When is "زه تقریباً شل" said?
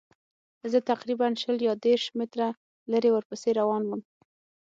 0.71-1.57